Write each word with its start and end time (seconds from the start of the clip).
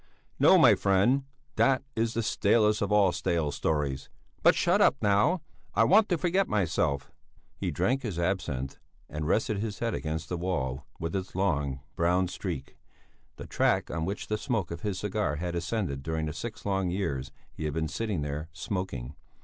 "No, 0.39 0.57
my 0.57 0.73
friend. 0.73 1.25
That 1.57 1.83
is 1.95 2.15
the 2.15 2.23
stalest 2.23 2.81
of 2.81 2.91
all 2.91 3.11
stale 3.11 3.51
stories. 3.51 4.09
But 4.41 4.55
shut 4.55 4.81
up, 4.81 4.95
now! 4.99 5.43
I 5.75 5.83
want 5.83 6.09
to 6.09 6.17
forget 6.17 6.47
myself." 6.47 7.11
He 7.55 7.69
drank 7.69 8.01
his 8.01 8.17
absinth 8.17 8.79
and 9.07 9.27
rested 9.27 9.59
his 9.59 9.77
head 9.77 9.93
against 9.93 10.27
the 10.27 10.39
wall 10.39 10.87
with 10.99 11.15
its 11.15 11.35
long, 11.35 11.81
brown 11.95 12.29
streak, 12.29 12.77
the 13.35 13.45
track 13.45 13.91
on 13.91 14.03
which 14.05 14.25
the 14.25 14.39
smoke 14.39 14.71
of 14.71 14.81
his 14.81 14.97
cigar 14.97 15.35
had 15.35 15.53
ascended 15.53 16.01
during 16.01 16.25
the 16.25 16.33
six 16.33 16.65
long 16.65 16.89
years 16.89 17.31
he 17.53 17.65
had 17.65 17.73
been 17.75 17.87
sitting 17.87 18.23
there, 18.23 18.49
smoking. 18.53 19.13